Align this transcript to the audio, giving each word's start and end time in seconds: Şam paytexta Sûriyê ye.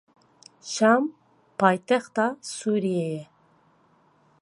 Şam 0.71 1.03
paytexta 1.59 2.25
Sûriyê 2.55 3.07
ye. 3.15 3.23